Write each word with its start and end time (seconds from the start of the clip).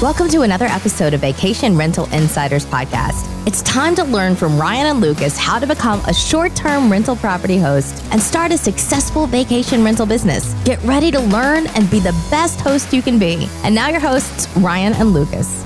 Welcome 0.00 0.28
to 0.30 0.40
another 0.40 0.64
episode 0.64 1.12
of 1.12 1.20
Vacation 1.20 1.76
Rental 1.76 2.06
Insiders 2.14 2.64
Podcast. 2.64 3.26
It's 3.46 3.60
time 3.60 3.94
to 3.96 4.04
learn 4.04 4.34
from 4.34 4.58
Ryan 4.58 4.86
and 4.86 5.00
Lucas 5.02 5.36
how 5.36 5.58
to 5.58 5.66
become 5.66 6.00
a 6.06 6.14
short 6.14 6.56
term 6.56 6.90
rental 6.90 7.16
property 7.16 7.58
host 7.58 8.02
and 8.10 8.18
start 8.18 8.50
a 8.50 8.56
successful 8.56 9.26
vacation 9.26 9.84
rental 9.84 10.06
business. 10.06 10.54
Get 10.64 10.82
ready 10.84 11.10
to 11.10 11.20
learn 11.20 11.66
and 11.74 11.90
be 11.90 12.00
the 12.00 12.18
best 12.30 12.62
host 12.62 12.94
you 12.94 13.02
can 13.02 13.18
be. 13.18 13.46
And 13.62 13.74
now, 13.74 13.90
your 13.90 14.00
hosts, 14.00 14.48
Ryan 14.56 14.94
and 14.94 15.10
Lucas. 15.10 15.62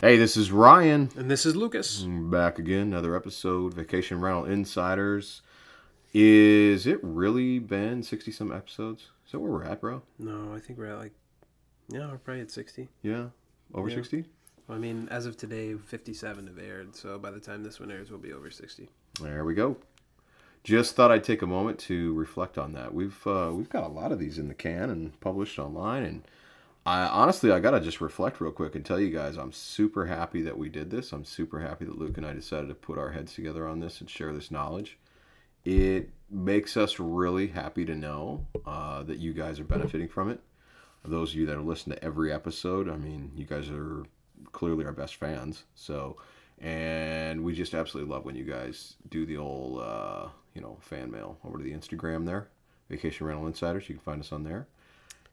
Hey, 0.00 0.16
this 0.16 0.38
is 0.38 0.50
Ryan. 0.50 1.10
And 1.14 1.30
this 1.30 1.44
is 1.44 1.54
Lucas. 1.54 2.06
Back 2.08 2.58
again, 2.58 2.86
another 2.86 3.14
episode, 3.14 3.74
Vacation 3.74 4.18
Rental 4.22 4.46
Insiders. 4.46 5.42
Is 6.12 6.86
it 6.86 6.98
really 7.02 7.58
been 7.58 8.02
60 8.02 8.32
some 8.32 8.52
episodes? 8.52 9.08
Is 9.26 9.32
that 9.32 9.38
where 9.40 9.50
we're 9.50 9.64
at, 9.64 9.80
bro? 9.80 10.02
No, 10.18 10.52
I 10.54 10.58
think 10.58 10.78
we're 10.78 10.86
at 10.86 10.98
like, 10.98 11.12
yeah, 11.88 12.10
we're 12.10 12.18
probably 12.18 12.40
at 12.42 12.50
60. 12.50 12.88
Yeah? 13.02 13.26
Over 13.72 13.88
Yeah. 13.88 13.94
60? 13.96 14.24
I 14.68 14.78
mean, 14.78 15.08
as 15.10 15.26
of 15.26 15.36
today, 15.36 15.74
57 15.74 16.46
have 16.46 16.58
aired. 16.58 16.96
So 16.96 17.18
by 17.18 17.30
the 17.30 17.40
time 17.40 17.62
this 17.62 17.80
one 17.80 17.90
airs, 17.90 18.10
we'll 18.10 18.18
be 18.20 18.32
over 18.32 18.50
60. 18.50 18.88
There 19.20 19.44
we 19.44 19.54
go. 19.54 19.76
Just 20.62 20.94
thought 20.94 21.10
I'd 21.10 21.24
take 21.24 21.42
a 21.42 21.46
moment 21.46 21.78
to 21.80 22.12
reflect 22.14 22.58
on 22.58 22.72
that. 22.72 22.92
We've 22.92 23.26
uh, 23.26 23.50
we've 23.54 23.70
got 23.70 23.84
a 23.84 23.88
lot 23.88 24.12
of 24.12 24.18
these 24.18 24.36
in 24.36 24.48
the 24.48 24.54
can 24.54 24.90
and 24.90 25.18
published 25.20 25.58
online, 25.58 26.02
and 26.02 26.22
I 26.84 27.00
honestly 27.06 27.50
I 27.50 27.60
gotta 27.60 27.80
just 27.80 28.02
reflect 28.02 28.42
real 28.42 28.52
quick 28.52 28.74
and 28.74 28.84
tell 28.84 29.00
you 29.00 29.08
guys 29.08 29.38
I'm 29.38 29.52
super 29.52 30.04
happy 30.06 30.42
that 30.42 30.58
we 30.58 30.68
did 30.68 30.90
this. 30.90 31.12
I'm 31.12 31.24
super 31.24 31.60
happy 31.60 31.86
that 31.86 31.98
Luke 31.98 32.18
and 32.18 32.26
I 32.26 32.34
decided 32.34 32.68
to 32.68 32.74
put 32.74 32.98
our 32.98 33.12
heads 33.12 33.32
together 33.34 33.66
on 33.66 33.80
this 33.80 34.00
and 34.02 34.10
share 34.10 34.34
this 34.34 34.50
knowledge. 34.50 34.98
It 35.64 36.10
makes 36.30 36.76
us 36.76 36.98
really 36.98 37.48
happy 37.48 37.84
to 37.84 37.94
know 37.94 38.46
uh, 38.64 39.02
that 39.02 39.18
you 39.18 39.32
guys 39.32 39.58
are 39.60 39.64
benefiting 39.64 40.08
from 40.08 40.30
it. 40.30 40.40
Those 41.04 41.30
of 41.30 41.36
you 41.36 41.46
that 41.46 41.56
have 41.56 41.64
listened 41.64 41.96
to 41.96 42.04
every 42.04 42.32
episode, 42.32 42.88
I 42.88 42.96
mean, 42.96 43.32
you 43.34 43.44
guys 43.44 43.70
are 43.70 44.04
clearly 44.52 44.84
our 44.84 44.92
best 44.92 45.16
fans. 45.16 45.64
So, 45.74 46.16
and 46.58 47.42
we 47.42 47.54
just 47.54 47.74
absolutely 47.74 48.12
love 48.12 48.24
when 48.24 48.36
you 48.36 48.44
guys 48.44 48.94
do 49.08 49.24
the 49.24 49.38
old, 49.38 49.80
uh, 49.80 50.28
you 50.54 50.60
know, 50.60 50.76
fan 50.80 51.10
mail 51.10 51.38
over 51.44 51.58
to 51.58 51.64
the 51.64 51.72
Instagram 51.72 52.26
there, 52.26 52.48
Vacation 52.90 53.26
Rental 53.26 53.46
Insiders. 53.46 53.88
You 53.88 53.94
can 53.94 54.04
find 54.04 54.20
us 54.20 54.30
on 54.30 54.44
there, 54.44 54.66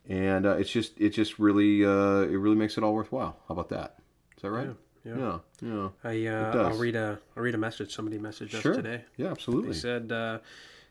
and 0.08 0.46
uh, 0.46 0.56
it's 0.56 0.72
just 0.72 1.00
it 1.00 1.10
just 1.10 1.38
really 1.38 1.84
uh, 1.84 2.22
it 2.22 2.38
really 2.38 2.56
makes 2.56 2.78
it 2.78 2.84
all 2.84 2.94
worthwhile. 2.94 3.38
How 3.48 3.54
about 3.54 3.70
that? 3.70 3.98
Is 4.38 4.44
that 4.44 4.52
right? 4.52 4.68
Yeah. 4.68 4.74
Yeah. 5.04 5.40
Yeah. 5.62 5.90
I 6.04 6.26
uh. 6.28 6.70
I'll 6.70 6.78
read 6.78 6.96
a 6.96 7.20
I'll 7.36 7.44
read 7.44 7.56
a 7.56 7.60
message 7.60 7.94
somebody 7.94 8.18
messaged 8.20 8.50
Sure. 8.50 8.72
us 8.72 8.78
today. 8.78 9.04
Yeah. 9.16 9.32
Absolutely. 9.32 9.72
They 9.72 9.78
said, 9.78 10.12
uh, 10.12 10.40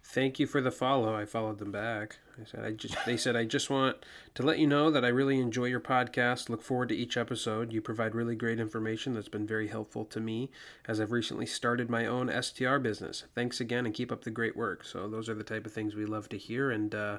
"Thank 0.02 0.38
you 0.38 0.46
for 0.46 0.60
the 0.60 0.70
follow." 0.70 1.14
I 1.14 1.24
followed 1.24 1.58
them 1.58 1.72
back. 1.72 2.18
I 2.40 2.44
said, 2.44 2.64
"I 2.64 2.70
just." 2.72 2.96
They 3.06 3.16
said, 3.16 3.34
"I 3.36 3.44
just 3.44 3.70
want 3.70 3.96
to 4.34 4.42
let 4.42 4.58
you 4.58 4.66
know 4.66 4.90
that 4.90 5.04
I 5.04 5.08
really 5.08 5.40
enjoy 5.40 5.64
your 5.66 5.80
podcast. 5.80 6.48
Look 6.50 6.62
forward 6.62 6.88
to 6.90 6.94
each 6.96 7.16
episode. 7.16 7.72
You 7.72 7.80
provide 7.80 8.14
really 8.14 8.36
great 8.36 8.60
information 8.60 9.14
that's 9.14 9.28
been 9.28 9.46
very 9.46 9.68
helpful 9.68 10.04
to 10.06 10.20
me 10.20 10.50
as 10.86 11.00
I've 11.00 11.12
recently 11.12 11.46
started 11.46 11.88
my 11.88 12.06
own 12.06 12.28
STR 12.28 12.76
business. 12.78 13.24
Thanks 13.34 13.58
again, 13.60 13.86
and 13.86 13.94
keep 13.94 14.12
up 14.12 14.24
the 14.24 14.30
great 14.30 14.56
work." 14.56 14.84
So 14.84 15.08
those 15.08 15.28
are 15.28 15.34
the 15.34 15.44
type 15.44 15.64
of 15.66 15.72
things 15.72 15.94
we 15.94 16.04
love 16.04 16.28
to 16.30 16.36
hear, 16.38 16.70
and 16.70 16.94
uh, 16.94 17.18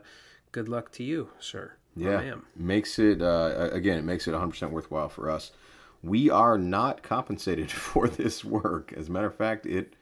good 0.52 0.70
luck 0.70 0.92
to 0.94 1.04
you, 1.04 1.30
sir. 1.40 1.74
Yeah, 1.96 2.36
makes 2.56 3.00
it 3.00 3.24
uh, 3.24 3.70
again. 3.72 3.98
It 3.98 4.04
makes 4.06 4.28
it 4.28 4.34
100% 4.34 4.70
worthwhile 4.70 5.10
for 5.10 5.32
us. 5.32 5.52
We 6.04 6.30
are 6.30 6.58
not 6.58 7.04
compensated 7.04 7.72
for 7.92 8.08
this 8.08 8.44
work. 8.46 8.94
As 8.96 9.10
a 9.10 9.12
matter 9.12 9.28
of 9.28 9.36
fact, 9.36 9.66
it, 9.66 9.96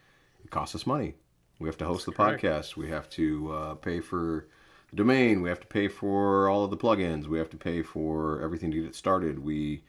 it 0.44 0.52
costs 0.52 0.76
us 0.76 0.86
money. 0.86 1.16
We 1.60 1.70
have 1.70 1.78
to 1.78 1.86
host 1.86 2.06
the 2.06 2.12
correct. 2.12 2.44
podcast. 2.44 2.76
We 2.76 2.90
have 2.90 3.10
to 3.12 3.52
uh, 3.54 3.74
pay 3.76 4.02
for 4.02 4.48
the 4.90 4.98
domain. 4.98 5.42
We 5.42 5.50
have 5.50 5.62
to 5.62 5.68
pay 5.68 5.88
for 5.88 6.50
all 6.50 6.64
of 6.66 6.70
the 6.70 6.78
plugins. 6.78 7.28
We 7.28 7.38
have 7.38 7.50
to 7.52 7.58
pay 7.58 7.82
for 7.82 8.42
everything 8.42 8.72
to 8.72 8.78
get 8.82 8.86
it 8.88 8.96
started. 8.96 9.40
We 9.40 9.84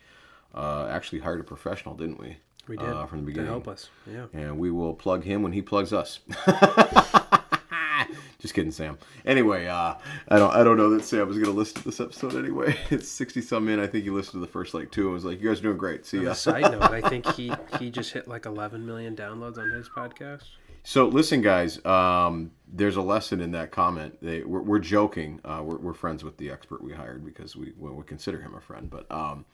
uh, 0.54 0.86
actually 0.90 1.20
hired 1.20 1.40
a 1.40 1.44
professional, 1.44 1.94
didn't 1.96 2.20
we? 2.20 2.36
We 2.68 2.76
did 2.76 2.88
uh, 2.88 3.06
from 3.06 3.18
the 3.18 3.22
to 3.22 3.26
beginning. 3.26 3.50
help 3.50 3.68
us. 3.68 3.90
Yeah. 4.10 4.26
and 4.32 4.58
we 4.58 4.70
will 4.70 4.94
plug 4.94 5.24
him 5.24 5.42
when 5.42 5.52
he 5.52 5.62
plugs 5.62 5.92
us. 5.92 6.20
Just 8.38 8.52
kidding, 8.52 8.70
Sam. 8.70 8.98
Anyway, 9.24 9.66
uh, 9.66 9.94
I 10.28 10.38
don't 10.38 10.54
I 10.54 10.62
don't 10.62 10.76
know 10.76 10.90
that 10.90 11.04
Sam 11.04 11.26
was 11.26 11.38
gonna 11.38 11.50
listen 11.50 11.78
to 11.78 11.84
this 11.84 12.00
episode 12.00 12.34
anyway. 12.36 12.76
It's 12.90 13.08
sixty 13.08 13.40
some 13.40 13.68
in. 13.68 13.80
I 13.80 13.86
think 13.86 14.04
he 14.04 14.10
listened 14.10 14.34
to 14.34 14.46
the 14.46 14.52
first 14.52 14.74
like 14.74 14.90
two 14.90 15.04
and 15.04 15.14
was 15.14 15.24
like, 15.24 15.40
"You 15.40 15.48
guys 15.48 15.60
are 15.60 15.62
doing 15.62 15.78
great." 15.78 16.04
See 16.04 16.22
ya. 16.22 16.34
side 16.34 16.62
note, 16.72 16.82
I 16.82 17.00
think 17.00 17.26
he 17.32 17.52
he 17.78 17.90
just 17.90 18.12
hit 18.12 18.28
like 18.28 18.46
11 18.46 18.84
million 18.84 19.16
downloads 19.16 19.58
on 19.58 19.70
his 19.70 19.88
podcast. 19.88 20.44
So 20.82 21.08
listen, 21.08 21.40
guys. 21.40 21.84
Um, 21.84 22.52
there's 22.68 22.96
a 22.96 23.02
lesson 23.02 23.40
in 23.40 23.52
that 23.52 23.70
comment. 23.70 24.18
They, 24.20 24.42
we're, 24.42 24.62
we're 24.62 24.78
joking. 24.78 25.40
Uh, 25.44 25.62
we're, 25.64 25.78
we're 25.78 25.94
friends 25.94 26.22
with 26.22 26.36
the 26.36 26.50
expert 26.50 26.82
we 26.82 26.92
hired 26.92 27.24
because 27.24 27.56
we 27.56 27.72
well, 27.78 27.94
we 27.94 28.04
consider 28.04 28.40
him 28.40 28.54
a 28.54 28.60
friend. 28.60 28.90
But 28.90 29.10
um, 29.10 29.46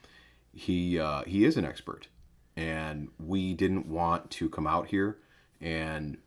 he 0.52 0.98
uh, 0.98 1.22
he 1.22 1.44
is 1.44 1.56
an 1.56 1.64
expert, 1.64 2.08
and 2.56 3.08
we 3.18 3.54
didn't 3.54 3.86
want 3.86 4.30
to 4.32 4.50
come 4.50 4.66
out 4.66 4.88
here 4.88 5.18
and 5.60 6.18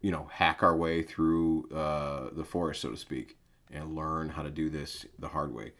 you 0.00 0.10
know 0.10 0.28
hack 0.32 0.62
our 0.62 0.76
way 0.76 1.02
through 1.02 1.68
uh, 1.74 2.28
the 2.32 2.44
forest, 2.44 2.82
so 2.82 2.90
to 2.90 2.96
speak, 2.96 3.36
and 3.70 3.94
learn 3.94 4.30
how 4.30 4.42
to 4.42 4.50
do 4.50 4.68
this 4.68 5.06
the 5.18 5.28
hard 5.28 5.54
way. 5.54 5.72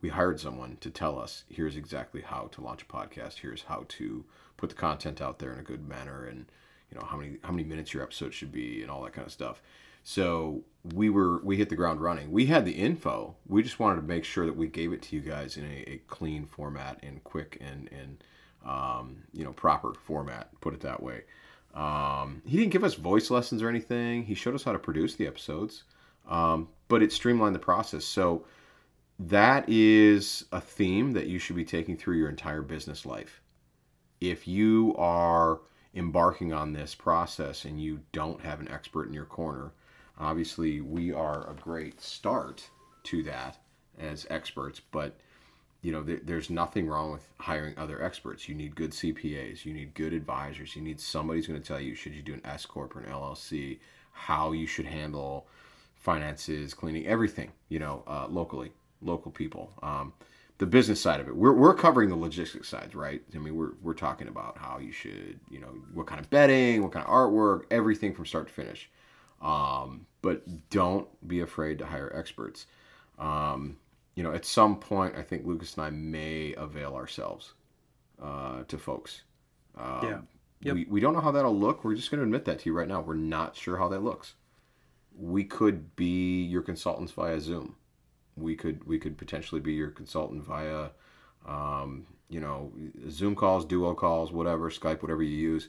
We 0.00 0.10
hired 0.10 0.38
someone 0.38 0.78
to 0.80 0.90
tell 0.90 1.18
us 1.18 1.44
here's 1.48 1.76
exactly 1.76 2.22
how 2.22 2.48
to 2.52 2.60
launch 2.60 2.82
a 2.82 2.86
podcast. 2.86 3.38
Here's 3.40 3.62
how 3.64 3.84
to 3.88 4.24
put 4.56 4.70
the 4.70 4.76
content 4.76 5.20
out 5.20 5.38
there 5.38 5.52
in 5.52 5.58
a 5.58 5.64
good 5.64 5.88
manner, 5.88 6.26
and 6.26 6.46
you 6.90 6.98
know 6.98 7.06
how 7.06 7.16
many 7.16 7.38
how 7.42 7.50
many 7.50 7.64
minutes 7.64 7.92
your 7.92 8.02
episode 8.02 8.32
should 8.32 8.52
be, 8.52 8.82
and 8.82 8.90
all 8.90 9.02
that 9.02 9.12
kind 9.12 9.26
of 9.26 9.32
stuff. 9.32 9.62
So 10.04 10.62
we 10.94 11.10
were 11.10 11.38
we 11.44 11.56
hit 11.56 11.68
the 11.68 11.76
ground 11.76 12.00
running. 12.00 12.30
We 12.30 12.46
had 12.46 12.64
the 12.64 12.72
info. 12.72 13.36
We 13.46 13.62
just 13.62 13.78
wanted 13.78 13.96
to 13.96 14.06
make 14.06 14.24
sure 14.24 14.46
that 14.46 14.56
we 14.56 14.66
gave 14.66 14.92
it 14.92 15.02
to 15.02 15.16
you 15.16 15.20
guys 15.20 15.56
in 15.56 15.64
a, 15.64 15.90
a 15.90 16.00
clean 16.06 16.46
format 16.46 16.98
and 17.02 17.22
quick 17.24 17.58
and 17.60 17.90
and 17.92 18.24
um, 18.64 19.24
you 19.32 19.44
know 19.44 19.52
proper 19.52 19.92
format. 19.94 20.48
Put 20.60 20.74
it 20.74 20.80
that 20.80 21.02
way. 21.02 21.24
Um, 21.74 22.42
he 22.46 22.56
didn't 22.56 22.72
give 22.72 22.84
us 22.84 22.94
voice 22.94 23.30
lessons 23.30 23.62
or 23.62 23.68
anything. 23.68 24.24
He 24.24 24.34
showed 24.34 24.54
us 24.54 24.64
how 24.64 24.72
to 24.72 24.78
produce 24.78 25.14
the 25.14 25.26
episodes, 25.26 25.84
um, 26.28 26.68
but 26.88 27.02
it 27.02 27.12
streamlined 27.12 27.54
the 27.54 27.60
process. 27.60 28.04
So 28.04 28.44
that 29.18 29.68
is 29.68 30.44
a 30.52 30.60
theme 30.60 31.12
that 31.12 31.26
you 31.26 31.38
should 31.38 31.56
be 31.56 31.64
taking 31.64 31.96
through 31.96 32.16
your 32.16 32.28
entire 32.28 32.62
business 32.62 33.04
life. 33.04 33.40
If 34.20 34.48
you 34.48 34.94
are 34.96 35.60
embarking 35.94 36.52
on 36.52 36.72
this 36.72 36.94
process 36.94 37.64
and 37.64 37.80
you 37.80 38.00
don't 38.12 38.40
have 38.40 38.60
an 38.60 38.68
expert 38.68 39.06
in 39.06 39.12
your 39.12 39.24
corner, 39.24 39.72
obviously 40.18 40.80
we 40.80 41.12
are 41.12 41.48
a 41.50 41.54
great 41.54 42.00
start 42.00 42.68
to 43.04 43.22
that 43.24 43.58
as 43.98 44.26
experts, 44.30 44.80
but 44.80 45.18
you 45.82 45.92
know 45.92 46.02
there, 46.02 46.20
there's 46.22 46.50
nothing 46.50 46.86
wrong 46.88 47.12
with 47.12 47.26
hiring 47.38 47.74
other 47.76 48.02
experts. 48.02 48.48
You 48.48 48.54
need 48.54 48.74
good 48.74 48.90
cpas 48.90 49.64
you 49.64 49.72
need 49.72 49.94
good 49.94 50.12
advisors 50.12 50.74
you 50.74 50.82
need 50.82 51.00
somebody 51.00 51.38
who's 51.38 51.46
going 51.46 51.60
to 51.60 51.66
tell 51.66 51.80
you 51.80 51.94
should 51.94 52.14
you 52.14 52.22
do 52.22 52.34
an 52.34 52.42
s 52.44 52.66
corp 52.66 52.94
or 52.96 53.00
an 53.00 53.10
llc 53.10 53.78
how 54.12 54.52
you 54.52 54.66
should 54.66 54.86
handle 54.86 55.46
finances 55.96 56.74
cleaning 56.74 57.06
everything 57.06 57.52
you 57.68 57.78
know 57.78 58.02
uh, 58.06 58.26
locally 58.28 58.72
local 59.02 59.30
people 59.30 59.72
um, 59.82 60.12
the 60.58 60.66
business 60.66 61.00
side 61.00 61.20
of 61.20 61.28
it. 61.28 61.36
We're, 61.36 61.52
we're 61.52 61.74
covering 61.74 62.08
the 62.08 62.16
logistics 62.16 62.68
sides 62.68 62.94
right? 62.94 63.22
I 63.34 63.38
mean 63.38 63.56
we're, 63.56 63.72
we're 63.82 63.94
talking 63.94 64.28
about 64.28 64.58
how 64.58 64.78
you 64.78 64.92
should 64.92 65.38
you 65.50 65.60
know 65.60 65.68
what 65.94 66.06
kind 66.06 66.20
of 66.20 66.28
bedding 66.30 66.82
what 66.82 66.92
kind 66.92 67.06
of 67.06 67.10
artwork 67.10 67.62
everything 67.70 68.14
from 68.14 68.26
start 68.26 68.48
to 68.48 68.52
finish. 68.52 68.90
Um, 69.40 70.06
but 70.20 70.42
don't 70.70 71.06
be 71.28 71.40
afraid 71.40 71.78
to 71.78 71.86
hire 71.86 72.12
experts. 72.14 72.66
Um, 73.20 73.76
you 74.18 74.24
know, 74.24 74.32
at 74.32 74.44
some 74.44 74.80
point, 74.80 75.14
I 75.16 75.22
think 75.22 75.46
Lucas 75.46 75.76
and 75.76 75.84
I 75.84 75.90
may 75.90 76.52
avail 76.54 76.96
ourselves 76.96 77.54
uh, 78.20 78.64
to 78.64 78.76
folks. 78.76 79.22
Um, 79.76 80.00
Yeah. 80.02 80.18
Yep. 80.60 80.74
We, 80.74 80.84
we 80.86 81.00
don't 81.00 81.14
know 81.14 81.20
how 81.20 81.30
that'll 81.30 81.56
look. 81.56 81.84
We're 81.84 81.94
just 81.94 82.10
going 82.10 82.18
to 82.18 82.24
admit 82.24 82.44
that 82.46 82.58
to 82.58 82.68
you 82.68 82.76
right 82.76 82.88
now. 82.88 83.00
We're 83.00 83.14
not 83.14 83.54
sure 83.54 83.76
how 83.76 83.86
that 83.90 84.02
looks. 84.02 84.34
We 85.16 85.44
could 85.44 85.94
be 85.94 86.42
your 86.42 86.62
consultants 86.62 87.12
via 87.12 87.40
Zoom. 87.40 87.76
We 88.36 88.56
could 88.56 88.84
we 88.88 88.98
could 88.98 89.16
potentially 89.16 89.60
be 89.60 89.74
your 89.74 89.90
consultant 89.90 90.42
via, 90.42 90.88
um, 91.46 92.04
you 92.28 92.40
know, 92.40 92.72
Zoom 93.08 93.36
calls, 93.36 93.64
Duo 93.64 93.94
calls, 93.94 94.32
whatever, 94.32 94.68
Skype, 94.68 95.00
whatever 95.00 95.22
you 95.22 95.36
use, 95.36 95.68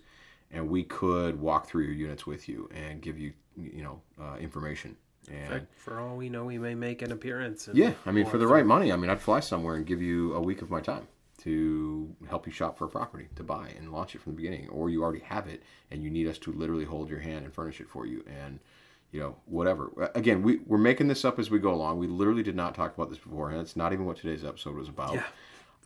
and 0.49 0.67
we 0.67 0.81
could 0.81 1.39
walk 1.39 1.67
through 1.67 1.83
your 1.83 1.93
units 1.93 2.25
with 2.25 2.49
you 2.49 2.67
and 2.73 2.99
give 2.99 3.19
you 3.19 3.33
you 3.55 3.83
know 3.83 4.01
uh, 4.19 4.37
information. 4.37 4.97
And 5.27 5.67
For 5.75 5.99
all 5.99 6.15
we 6.15 6.29
know, 6.29 6.45
we 6.45 6.57
may 6.57 6.75
make 6.75 7.01
an 7.01 7.11
appearance. 7.11 7.69
Yeah, 7.73 7.93
I 8.05 8.11
mean, 8.11 8.25
for 8.25 8.37
the 8.37 8.47
right 8.47 8.65
money, 8.65 8.91
I 8.91 8.95
mean, 8.95 9.09
I'd 9.09 9.21
fly 9.21 9.39
somewhere 9.39 9.75
and 9.75 9.85
give 9.85 10.01
you 10.01 10.33
a 10.33 10.41
week 10.41 10.61
of 10.61 10.69
my 10.69 10.81
time 10.81 11.07
to 11.39 12.13
help 12.27 12.45
you 12.45 12.51
shop 12.51 12.77
for 12.77 12.85
a 12.85 12.89
property 12.89 13.27
to 13.35 13.43
buy 13.43 13.69
and 13.77 13.91
launch 13.91 14.15
it 14.15 14.21
from 14.21 14.33
the 14.33 14.37
beginning, 14.37 14.67
or 14.69 14.89
you 14.89 15.03
already 15.03 15.21
have 15.21 15.47
it 15.47 15.63
and 15.91 16.03
you 16.03 16.09
need 16.09 16.27
us 16.27 16.37
to 16.39 16.51
literally 16.51 16.85
hold 16.85 17.09
your 17.09 17.19
hand 17.19 17.45
and 17.45 17.53
furnish 17.53 17.79
it 17.79 17.89
for 17.89 18.05
you, 18.05 18.23
and 18.27 18.59
you 19.11 19.19
know, 19.19 19.35
whatever. 19.45 20.11
Again, 20.15 20.43
we 20.43 20.57
we're 20.65 20.77
making 20.77 21.07
this 21.07 21.25
up 21.25 21.39
as 21.39 21.49
we 21.49 21.59
go 21.59 21.73
along. 21.73 21.97
We 21.97 22.07
literally 22.07 22.43
did 22.43 22.55
not 22.55 22.75
talk 22.75 22.95
about 22.95 23.09
this 23.09 23.19
beforehand. 23.19 23.61
It's 23.61 23.75
not 23.75 23.93
even 23.93 24.05
what 24.05 24.17
today's 24.17 24.43
episode 24.45 24.75
was 24.75 24.89
about. 24.89 25.13
Yeah. 25.13 25.23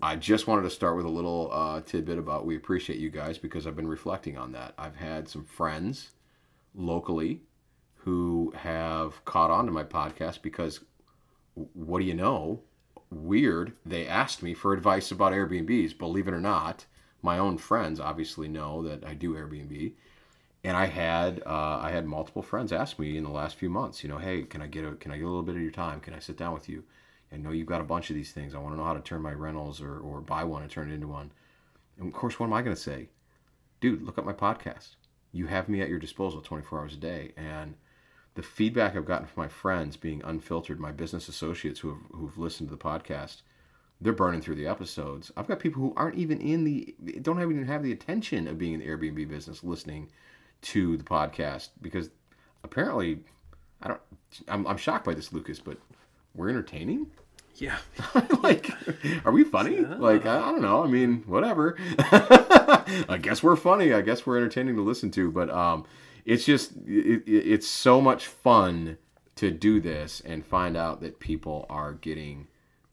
I 0.02 0.16
just 0.16 0.48
wanted 0.48 0.64
to 0.64 0.70
start 0.70 0.98
with 0.98 1.06
a 1.06 1.10
little 1.10 1.50
uh, 1.54 1.82
tidbit 1.82 2.18
about 2.18 2.46
we 2.46 2.58
appreciate 2.58 3.00
you 3.00 3.10
guys 3.10 3.38
because 3.38 3.68
I've 3.68 3.76
been 3.76 3.88
reflecting 3.88 4.38
on 4.38 4.52
that. 4.54 4.74
I've 4.78 4.96
had 4.96 5.30
some 5.30 5.46
friends 5.46 6.12
locally 6.76 7.42
who 8.04 8.54
have 8.56 9.24
caught 9.26 9.50
on 9.50 9.66
to 9.66 9.72
my 9.72 9.84
podcast 9.84 10.42
because 10.42 10.82
what 11.74 12.00
do 12.00 12.06
you 12.06 12.14
know? 12.14 12.62
Weird. 13.10 13.74
They 13.86 14.08
asked 14.08 14.44
me 14.44 14.54
for 14.54 14.74
advice 14.74 15.12
about 15.12 15.34
Airbnbs. 15.34 15.98
Believe 15.98 16.28
it 16.28 16.34
or 16.34 16.42
not, 16.42 16.86
my 17.22 17.38
own 17.38 17.58
friends 17.58 18.00
obviously 18.00 18.48
know 18.48 18.84
that 18.84 19.06
I 19.06 19.14
do 19.14 19.36
Airbnb, 19.36 19.94
and 20.64 20.76
I 20.76 20.88
had 20.88 21.42
uh, 21.46 21.80
I 21.82 21.92
had 21.92 22.06
multiple 22.06 22.42
friends 22.42 22.74
ask 22.74 23.00
me 23.00 23.16
in 23.16 23.24
the 23.24 23.30
last 23.30 23.56
few 23.56 23.70
months. 23.70 24.04
You 24.04 24.10
know, 24.10 24.18
hey, 24.18 24.44
can 24.44 24.62
I 24.62 24.68
get 24.68 24.84
a 24.84 24.94
can 24.94 25.12
I 25.12 25.18
get 25.18 25.26
a 25.26 25.28
little 25.28 25.44
bit 25.44 25.56
of 25.56 25.62
your 25.62 25.72
time? 25.72 26.00
Can 26.00 26.14
I 26.14 26.20
sit 26.20 26.38
down 26.38 26.54
with 26.54 26.68
you? 26.68 26.84
I 27.32 27.38
know 27.38 27.52
you've 27.52 27.68
got 27.68 27.82
a 27.82 27.86
bunch 27.86 28.10
of 28.10 28.16
these 28.16 28.32
things. 28.32 28.54
I 28.54 28.60
want 28.60 28.76
to 28.76 28.78
know 28.78 28.86
how 28.86 28.94
to 28.94 29.02
turn 29.02 29.22
my 29.22 29.34
rentals 29.34 29.82
or, 29.82 30.00
or 30.00 30.22
buy 30.22 30.44
one 30.44 30.62
and 30.62 30.70
turn 30.70 30.92
it 30.92 30.94
into 30.94 31.08
one. 31.08 31.32
And 31.98 32.08
of 32.08 32.14
course, 32.14 32.40
what 32.40 32.46
am 32.46 32.54
I 32.54 32.62
going 32.62 32.76
to 32.76 32.82
say? 32.82 33.10
Dude, 33.82 34.04
look 34.04 34.18
up 34.18 34.26
my 34.26 34.34
podcast. 34.34 34.96
You 35.32 35.48
have 35.48 35.68
me 35.68 35.82
at 35.82 35.90
your 35.90 35.98
disposal 35.98 36.42
24 36.42 36.80
hours 36.80 36.94
a 36.94 36.98
day. 36.98 37.32
And 37.36 37.74
the 38.36 38.44
feedback 38.44 38.96
I've 38.96 39.06
gotten 39.06 39.28
from 39.28 39.44
my 39.44 39.48
friends 39.48 39.98
being 39.98 40.22
unfiltered, 40.24 40.80
my 40.80 40.92
business 40.92 41.28
associates 41.28 41.80
who 41.80 41.90
have, 41.90 42.00
who've 42.12 42.38
listened 42.38 42.70
to 42.70 42.76
the 42.76 42.82
podcast, 42.82 43.42
they're 44.02 44.14
burning 44.14 44.42
through 44.42 44.56
the 44.56 44.68
episodes. 44.68 45.32
I've 45.38 45.48
got 45.48 45.60
people 45.60 45.82
who 45.82 45.94
aren't 45.96 46.18
even 46.18 46.42
in 46.42 46.64
the, 46.64 46.96
don't 47.22 47.42
even 47.42 47.66
have 47.66 47.84
the 47.84 47.92
attention 47.92 48.48
of 48.48 48.58
being 48.58 48.74
in 48.74 48.80
the 48.80 48.88
Airbnb 48.88 49.28
business 49.30 49.64
listening 49.64 50.10
to 50.64 50.98
the 50.98 51.04
podcast 51.04 51.70
because 51.82 52.10
apparently, 52.64 53.20
I 53.82 53.90
don't, 53.90 54.02
I'm, 54.48 54.66
I'm 54.68 54.78
shocked 54.78 55.06
by 55.06 55.14
this, 55.14 55.32
Lucas, 55.32 55.60
but 55.60 55.78
we're 56.36 56.50
entertaining. 56.50 57.08
Yeah. 57.56 57.78
like, 58.44 58.72
are 59.26 59.32
we 59.32 59.44
funny? 59.44 59.82
Yeah. 59.82 59.96
Like, 59.96 60.26
I, 60.26 60.38
I, 60.38 60.52
don't 60.52 60.62
know. 60.62 60.84
I 60.84 60.88
mean, 60.88 61.24
whatever. 61.28 61.78
I 62.00 63.20
guess 63.22 63.44
we're 63.44 63.56
funny. 63.56 63.94
I 63.94 64.02
guess 64.02 64.26
we're 64.26 64.38
entertaining 64.38 64.76
to 64.76 64.82
listen 64.82 65.12
to. 65.12 65.32
But 65.32 65.50
um, 65.50 65.86
it's 66.26 66.46
just, 66.46 66.72
it, 66.86 67.24
it's 67.26 67.68
so 67.68 68.02
much 68.02 68.28
fun 68.28 68.98
to 69.36 69.52
do 69.52 69.80
this 69.80 70.22
and 70.22 70.46
find 70.46 70.78
out 70.78 71.02
that 71.02 71.20
people 71.20 71.66
are 71.70 71.94
getting, 71.94 72.48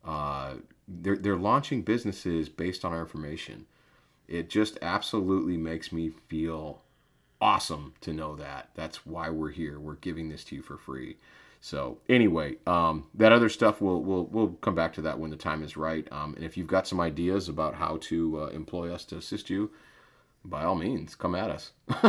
uh, 0.04 0.54
they're 0.88 1.16
they're 1.16 1.36
launching 1.36 1.82
businesses 1.82 2.48
based 2.48 2.84
on 2.84 2.92
our 2.92 3.00
information. 3.00 3.66
It 4.26 4.50
just 4.50 4.78
absolutely 4.82 5.56
makes 5.56 5.92
me 5.92 6.10
feel 6.28 6.82
awesome 7.40 7.94
to 8.02 8.12
know 8.12 8.36
that. 8.36 8.70
That's 8.74 9.06
why 9.06 9.30
we're 9.30 9.50
here. 9.50 9.78
We're 9.78 9.94
giving 9.94 10.28
this 10.28 10.44
to 10.44 10.56
you 10.56 10.62
for 10.62 10.76
free. 10.76 11.16
So 11.60 11.98
anyway, 12.08 12.56
um, 12.66 13.06
that 13.14 13.32
other 13.32 13.48
stuff 13.48 13.80
we'll 13.80 14.02
we'll 14.02 14.24
we'll 14.26 14.48
come 14.60 14.74
back 14.74 14.92
to 14.94 15.02
that 15.02 15.18
when 15.18 15.30
the 15.30 15.36
time 15.36 15.62
is 15.62 15.76
right. 15.76 16.10
Um, 16.10 16.34
and 16.34 16.44
if 16.44 16.56
you've 16.56 16.66
got 16.66 16.88
some 16.88 17.00
ideas 17.00 17.48
about 17.48 17.74
how 17.74 17.98
to 18.02 18.42
uh, 18.42 18.46
employ 18.46 18.92
us 18.92 19.04
to 19.06 19.16
assist 19.18 19.50
you, 19.50 19.70
by 20.44 20.64
all 20.64 20.74
means, 20.74 21.14
come 21.14 21.34
at 21.34 21.50
us. 21.50 21.72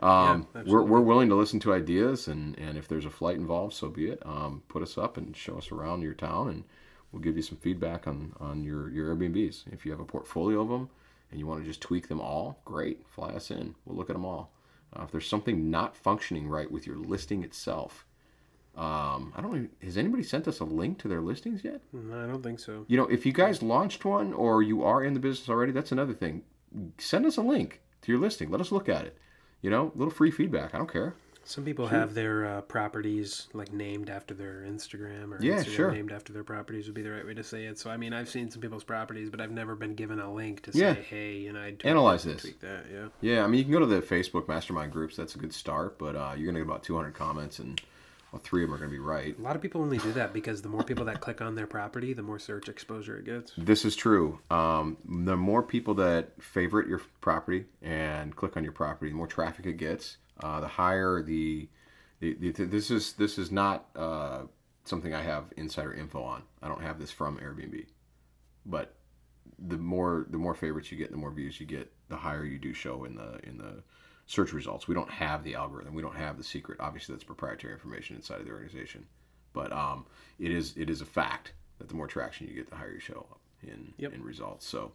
um, 0.00 0.46
yeah, 0.54 0.62
we're 0.66 0.82
we're 0.82 1.00
willing 1.00 1.28
to 1.28 1.34
listen 1.34 1.60
to 1.60 1.72
ideas, 1.72 2.28
and 2.28 2.58
and 2.58 2.76
if 2.76 2.88
there's 2.88 3.04
a 3.04 3.10
flight 3.10 3.36
involved, 3.36 3.74
so 3.74 3.88
be 3.88 4.08
it. 4.08 4.22
Um, 4.24 4.62
put 4.68 4.82
us 4.82 4.98
up 4.98 5.16
and 5.16 5.36
show 5.36 5.56
us 5.56 5.72
around 5.72 6.02
your 6.02 6.14
town, 6.14 6.48
and 6.48 6.64
we'll 7.10 7.22
give 7.22 7.36
you 7.36 7.42
some 7.42 7.58
feedback 7.58 8.06
on 8.06 8.34
on 8.40 8.64
your 8.64 8.90
your 8.90 9.14
Airbnbs. 9.14 9.72
If 9.72 9.84
you 9.84 9.92
have 9.92 10.00
a 10.00 10.04
portfolio 10.04 10.60
of 10.60 10.68
them 10.68 10.90
and 11.30 11.40
you 11.40 11.46
want 11.46 11.60
to 11.62 11.66
just 11.66 11.80
tweak 11.80 12.08
them 12.08 12.20
all, 12.20 12.60
great. 12.64 13.06
Fly 13.08 13.30
us 13.30 13.50
in. 13.50 13.74
We'll 13.86 13.96
look 13.96 14.10
at 14.10 14.14
them 14.14 14.26
all. 14.26 14.52
Uh, 14.94 15.04
if 15.04 15.10
there's 15.10 15.26
something 15.26 15.70
not 15.70 15.96
functioning 15.96 16.46
right 16.46 16.70
with 16.70 16.86
your 16.86 16.96
listing 16.96 17.42
itself 17.42 18.04
um, 18.74 19.34
I 19.36 19.42
don't. 19.42 19.54
Even, 19.54 19.70
has 19.82 19.98
anybody 19.98 20.22
sent 20.22 20.48
us 20.48 20.60
a 20.60 20.64
link 20.64 20.98
to 21.00 21.08
their 21.08 21.20
listings 21.20 21.62
yet? 21.62 21.82
No, 21.92 22.24
I 22.24 22.26
don't 22.26 22.42
think 22.42 22.58
so. 22.58 22.86
You 22.88 22.96
know, 22.96 23.06
if 23.06 23.26
you 23.26 23.32
guys 23.32 23.62
launched 23.62 24.04
one 24.04 24.32
or 24.32 24.62
you 24.62 24.82
are 24.82 25.04
in 25.04 25.12
the 25.12 25.20
business 25.20 25.48
already, 25.48 25.72
that's 25.72 25.92
another 25.92 26.14
thing. 26.14 26.42
Send 26.98 27.26
us 27.26 27.36
a 27.36 27.42
link 27.42 27.80
to 28.02 28.12
your 28.12 28.20
listing. 28.20 28.50
Let 28.50 28.60
us 28.60 28.72
look 28.72 28.88
at 28.88 29.04
it. 29.04 29.16
You 29.60 29.70
know, 29.70 29.92
a 29.94 29.98
little 29.98 30.12
free 30.12 30.30
feedback. 30.30 30.74
I 30.74 30.78
don't 30.78 30.92
care. 30.92 31.14
Some 31.44 31.64
people 31.64 31.88
have 31.88 32.14
their 32.14 32.46
uh, 32.46 32.60
properties 32.60 33.48
like 33.52 33.72
named 33.72 34.08
after 34.08 34.32
their 34.32 34.64
Instagram 34.66 35.32
or 35.32 35.44
yeah, 35.44 35.56
Instagram 35.56 35.74
sure. 35.74 35.90
named 35.90 36.12
after 36.12 36.32
their 36.32 36.44
properties 36.44 36.86
would 36.86 36.94
be 36.94 37.02
the 37.02 37.10
right 37.10 37.26
way 37.26 37.34
to 37.34 37.42
say 37.42 37.64
it. 37.64 37.80
So 37.80 37.90
I 37.90 37.96
mean, 37.96 38.12
I've 38.12 38.28
seen 38.28 38.48
some 38.50 38.62
people's 38.62 38.84
properties, 38.84 39.28
but 39.28 39.40
I've 39.40 39.50
never 39.50 39.74
been 39.74 39.94
given 39.94 40.20
a 40.20 40.32
link 40.32 40.62
to 40.62 40.72
say, 40.72 40.78
yeah. 40.78 40.94
"Hey, 40.94 41.38
you 41.38 41.52
know, 41.52 41.60
I 41.60 41.74
analyze 41.82 42.22
this." 42.22 42.46
That, 42.60 42.84
yeah. 42.92 43.08
Yeah, 43.20 43.44
I 43.44 43.48
mean, 43.48 43.58
you 43.58 43.64
can 43.64 43.72
go 43.72 43.80
to 43.80 43.86
the 43.86 44.00
Facebook 44.00 44.46
mastermind 44.46 44.92
groups. 44.92 45.16
That's 45.16 45.34
a 45.34 45.38
good 45.38 45.52
start, 45.52 45.98
but 45.98 46.14
uh, 46.14 46.34
you're 46.36 46.46
gonna 46.46 46.60
get 46.60 46.68
about 46.68 46.84
200 46.84 47.12
comments 47.12 47.58
and 47.58 47.80
well, 48.32 48.40
three 48.42 48.64
of 48.64 48.70
them 48.70 48.74
are 48.74 48.78
going 48.78 48.90
to 48.90 48.96
be 48.96 48.98
right. 48.98 49.38
A 49.38 49.42
lot 49.42 49.56
of 49.56 49.62
people 49.62 49.82
only 49.82 49.98
do 49.98 50.10
that 50.12 50.32
because 50.32 50.62
the 50.62 50.68
more 50.68 50.82
people 50.82 51.04
that 51.04 51.20
click 51.20 51.42
on 51.42 51.54
their 51.54 51.66
property, 51.66 52.14
the 52.14 52.22
more 52.22 52.38
search 52.38 52.66
exposure 52.66 53.18
it 53.18 53.26
gets. 53.26 53.52
This 53.58 53.84
is 53.84 53.94
true. 53.94 54.38
Um, 54.50 54.96
the 55.04 55.36
more 55.36 55.62
people 55.62 55.94
that 55.94 56.30
favorite 56.42 56.88
your 56.88 57.02
property 57.20 57.66
and 57.82 58.34
click 58.34 58.56
on 58.56 58.64
your 58.64 58.72
property, 58.72 59.10
the 59.10 59.16
more 59.16 59.26
traffic 59.26 59.66
it 59.66 59.76
gets. 59.76 60.16
Uh, 60.42 60.60
the 60.60 60.68
higher 60.68 61.22
the, 61.22 61.68
the, 62.20 62.34
the, 62.34 62.50
this 62.64 62.90
is 62.90 63.12
this 63.12 63.36
is 63.36 63.52
not 63.52 63.86
uh, 63.94 64.42
something 64.84 65.12
I 65.12 65.22
have 65.22 65.44
insider 65.58 65.92
info 65.92 66.22
on. 66.22 66.42
I 66.62 66.68
don't 66.68 66.80
have 66.80 66.98
this 66.98 67.10
from 67.10 67.36
Airbnb, 67.36 67.84
but 68.64 68.94
the 69.58 69.76
more 69.76 70.26
the 70.30 70.38
more 70.38 70.54
favorites 70.54 70.90
you 70.90 70.96
get, 70.96 71.10
the 71.10 71.18
more 71.18 71.30
views 71.30 71.60
you 71.60 71.66
get, 71.66 71.92
the 72.08 72.16
higher 72.16 72.44
you 72.44 72.58
do 72.58 72.72
show 72.72 73.04
in 73.04 73.14
the 73.14 73.40
in 73.44 73.58
the 73.58 73.82
search 74.26 74.52
results. 74.52 74.88
We 74.88 74.94
don't 74.94 75.10
have 75.10 75.44
the 75.44 75.54
algorithm. 75.54 75.94
We 75.94 76.02
don't 76.02 76.16
have 76.16 76.38
the 76.38 76.44
secret. 76.44 76.80
Obviously, 76.80 77.14
that's 77.14 77.24
proprietary 77.24 77.72
information 77.72 78.16
inside 78.16 78.40
of 78.40 78.46
the 78.46 78.52
organization. 78.52 79.06
But 79.52 79.72
um, 79.72 80.06
it 80.38 80.50
is 80.50 80.74
it 80.76 80.88
is 80.88 81.00
a 81.00 81.06
fact 81.06 81.52
that 81.78 81.88
the 81.88 81.94
more 81.94 82.06
traction 82.06 82.48
you 82.48 82.54
get, 82.54 82.70
the 82.70 82.76
higher 82.76 82.92
you 82.92 83.00
show 83.00 83.26
up 83.30 83.40
in 83.62 83.92
yep. 83.98 84.14
in 84.14 84.22
results. 84.22 84.66
So, 84.66 84.92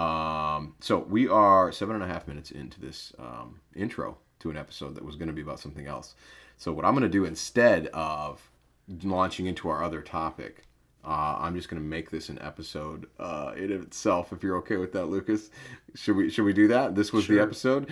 um, 0.00 0.74
so 0.80 0.98
we 0.98 1.28
are 1.28 1.72
seven 1.72 1.94
and 1.94 2.04
a 2.04 2.06
half 2.06 2.28
minutes 2.28 2.50
into 2.50 2.80
this 2.80 3.12
um, 3.18 3.60
intro 3.74 4.18
to 4.40 4.50
an 4.50 4.56
episode 4.56 4.94
that 4.94 5.04
was 5.04 5.16
going 5.16 5.28
to 5.28 5.34
be 5.34 5.42
about 5.42 5.60
something 5.60 5.86
else. 5.86 6.14
So 6.56 6.72
what 6.72 6.84
I'm 6.84 6.92
going 6.92 7.02
to 7.02 7.08
do 7.08 7.24
instead 7.24 7.88
of 7.88 8.50
launching 9.02 9.46
into 9.46 9.68
our 9.68 9.82
other 9.82 10.00
topic 10.00 10.64
uh, 11.04 11.36
I'm 11.38 11.54
just 11.54 11.68
gonna 11.68 11.80
make 11.80 12.10
this 12.10 12.28
an 12.28 12.38
episode 12.40 13.06
uh, 13.18 13.52
in 13.56 13.72
itself. 13.72 14.32
If 14.32 14.42
you're 14.42 14.56
okay 14.58 14.76
with 14.76 14.92
that, 14.92 15.06
Lucas, 15.06 15.50
should 15.94 16.16
we 16.16 16.30
should 16.30 16.44
we 16.44 16.52
do 16.52 16.68
that? 16.68 16.94
This 16.94 17.12
was 17.12 17.24
sure. 17.24 17.36
the 17.36 17.42
episode. 17.42 17.90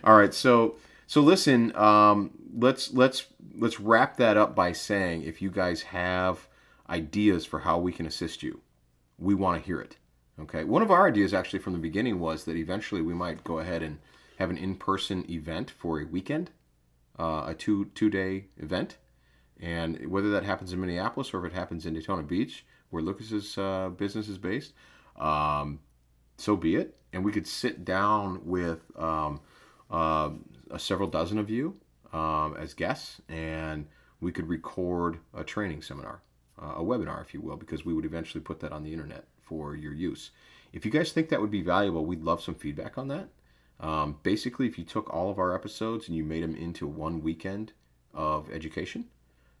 All 0.04 0.16
right, 0.16 0.34
so 0.34 0.76
so 1.06 1.20
listen, 1.20 1.74
um, 1.76 2.30
let's 2.56 2.92
let's 2.92 3.26
let's 3.56 3.80
wrap 3.80 4.16
that 4.16 4.36
up 4.36 4.54
by 4.54 4.72
saying 4.72 5.22
if 5.22 5.40
you 5.40 5.50
guys 5.50 5.82
have 5.82 6.48
ideas 6.88 7.44
for 7.44 7.60
how 7.60 7.78
we 7.78 7.92
can 7.92 8.06
assist 8.06 8.42
you, 8.42 8.60
we 9.18 9.34
want 9.34 9.60
to 9.60 9.66
hear 9.66 9.80
it. 9.80 9.96
Okay, 10.40 10.64
one 10.64 10.82
of 10.82 10.90
our 10.90 11.06
ideas 11.08 11.34
actually 11.34 11.58
from 11.58 11.72
the 11.72 11.78
beginning 11.78 12.18
was 12.18 12.44
that 12.44 12.56
eventually 12.56 13.02
we 13.02 13.14
might 13.14 13.44
go 13.44 13.58
ahead 13.58 13.82
and 13.82 13.98
have 14.38 14.50
an 14.50 14.56
in-person 14.56 15.28
event 15.30 15.70
for 15.70 16.00
a 16.00 16.06
weekend, 16.06 16.50
uh, 17.18 17.44
a 17.46 17.54
two 17.54 17.86
two 17.94 18.08
day 18.08 18.46
event 18.56 18.96
and 19.60 20.06
whether 20.08 20.30
that 20.30 20.44
happens 20.44 20.72
in 20.72 20.80
Minneapolis 20.80 21.34
or 21.34 21.44
if 21.44 21.52
it 21.52 21.56
happens 21.56 21.86
in 21.86 21.94
Daytona 21.94 22.22
Beach, 22.22 22.64
where 22.90 23.02
Lucas's 23.02 23.58
uh, 23.58 23.90
business 23.90 24.28
is 24.28 24.38
based, 24.38 24.72
um, 25.18 25.80
so 26.36 26.56
be 26.56 26.76
it. 26.76 26.96
And 27.12 27.24
we 27.24 27.32
could 27.32 27.46
sit 27.46 27.84
down 27.84 28.40
with 28.44 28.80
um, 28.96 29.40
uh, 29.90 30.30
several 30.76 31.08
dozen 31.08 31.38
of 31.38 31.48
you 31.48 31.76
um, 32.12 32.56
as 32.58 32.74
guests, 32.74 33.20
and 33.28 33.86
we 34.20 34.32
could 34.32 34.48
record 34.48 35.18
a 35.34 35.42
training 35.42 35.82
seminar, 35.82 36.20
uh, 36.60 36.74
a 36.76 36.82
webinar, 36.82 37.22
if 37.22 37.32
you 37.32 37.40
will, 37.40 37.56
because 37.56 37.84
we 37.84 37.94
would 37.94 38.04
eventually 38.04 38.40
put 38.40 38.60
that 38.60 38.72
on 38.72 38.84
the 38.84 38.92
internet 38.92 39.24
for 39.40 39.74
your 39.74 39.92
use. 39.92 40.30
If 40.72 40.84
you 40.84 40.90
guys 40.90 41.12
think 41.12 41.30
that 41.30 41.40
would 41.40 41.50
be 41.50 41.62
valuable, 41.62 42.04
we'd 42.04 42.22
love 42.22 42.42
some 42.42 42.54
feedback 42.54 42.98
on 42.98 43.08
that. 43.08 43.28
Um, 43.80 44.18
basically, 44.22 44.66
if 44.66 44.78
you 44.78 44.84
took 44.84 45.12
all 45.12 45.30
of 45.30 45.38
our 45.38 45.54
episodes 45.54 46.08
and 46.08 46.16
you 46.16 46.24
made 46.24 46.42
them 46.42 46.56
into 46.56 46.86
one 46.86 47.22
weekend 47.22 47.72
of 48.12 48.50
education, 48.50 49.06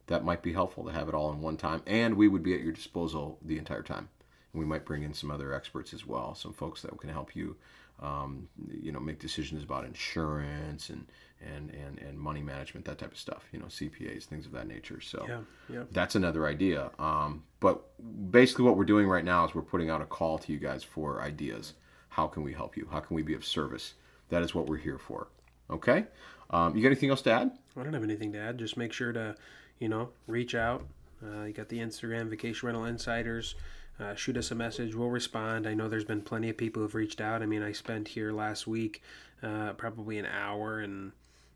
that 0.08 0.24
might 0.24 0.42
be 0.42 0.52
helpful 0.52 0.84
to 0.84 0.90
have 0.90 1.08
it 1.08 1.14
all 1.14 1.30
in 1.32 1.40
one 1.40 1.56
time. 1.56 1.82
And 1.86 2.16
we 2.16 2.28
would 2.28 2.42
be 2.42 2.54
at 2.54 2.60
your 2.60 2.72
disposal 2.72 3.38
the 3.42 3.58
entire 3.58 3.82
time. 3.82 4.08
And 4.52 4.60
we 4.60 4.66
might 4.66 4.84
bring 4.84 5.02
in 5.02 5.14
some 5.14 5.30
other 5.30 5.54
experts 5.54 5.94
as 5.94 6.06
well, 6.06 6.34
some 6.34 6.52
folks 6.52 6.82
that 6.82 6.98
can 6.98 7.10
help 7.10 7.36
you, 7.36 7.56
um, 8.00 8.48
you 8.70 8.90
know, 8.90 9.00
make 9.00 9.18
decisions 9.18 9.62
about 9.62 9.84
insurance 9.84 10.88
and, 10.88 11.06
and, 11.42 11.70
and, 11.70 11.98
and 11.98 12.18
money 12.18 12.42
management, 12.42 12.86
that 12.86 12.98
type 12.98 13.12
of 13.12 13.18
stuff, 13.18 13.44
you 13.52 13.58
know, 13.58 13.66
CPAs, 13.66 14.24
things 14.24 14.46
of 14.46 14.52
that 14.52 14.66
nature. 14.66 15.00
So 15.02 15.24
yeah, 15.28 15.40
yeah. 15.70 15.82
that's 15.92 16.14
another 16.14 16.46
idea. 16.46 16.90
Um, 16.98 17.44
but 17.60 17.84
basically 18.30 18.64
what 18.64 18.78
we're 18.78 18.84
doing 18.84 19.06
right 19.06 19.24
now 19.24 19.46
is 19.46 19.54
we're 19.54 19.62
putting 19.62 19.90
out 19.90 20.00
a 20.00 20.06
call 20.06 20.38
to 20.38 20.52
you 20.52 20.58
guys 20.58 20.82
for 20.82 21.20
ideas. 21.20 21.74
How 22.08 22.26
can 22.26 22.42
we 22.42 22.54
help 22.54 22.78
you? 22.78 22.88
How 22.90 23.00
can 23.00 23.14
we 23.14 23.22
be 23.22 23.34
of 23.34 23.44
service? 23.44 23.92
That 24.30 24.42
is 24.42 24.54
what 24.54 24.66
we're 24.66 24.78
here 24.78 24.98
for. 24.98 25.28
Okay. 25.70 26.06
Um, 26.50 26.74
you 26.74 26.82
got 26.82 26.88
anything 26.88 27.10
else 27.10 27.22
to 27.22 27.30
add? 27.30 27.50
I 27.76 27.82
don't 27.82 27.92
have 27.92 28.02
anything 28.02 28.32
to 28.32 28.38
add. 28.38 28.58
Just 28.58 28.76
make 28.78 28.92
sure 28.92 29.12
to 29.12 29.36
you 29.78 29.88
know, 29.88 30.10
reach 30.26 30.54
out. 30.54 30.84
Uh, 31.24 31.44
you 31.44 31.52
got 31.52 31.68
the 31.68 31.78
Instagram 31.78 32.28
Vacation 32.28 32.66
Rental 32.66 32.84
Insiders. 32.84 33.54
Uh, 34.00 34.14
shoot 34.14 34.36
us 34.36 34.50
a 34.50 34.54
message. 34.54 34.94
We'll 34.94 35.10
respond. 35.10 35.66
I 35.66 35.74
know 35.74 35.88
there's 35.88 36.04
been 36.04 36.22
plenty 36.22 36.48
of 36.50 36.56
people 36.56 36.82
who've 36.82 36.94
reached 36.94 37.20
out. 37.20 37.42
I 37.42 37.46
mean, 37.46 37.62
I 37.62 37.72
spent 37.72 38.06
here 38.06 38.32
last 38.32 38.66
week 38.66 39.02
uh, 39.42 39.72
probably 39.72 40.18
an 40.18 40.26
hour 40.26 40.80
and 40.80 41.12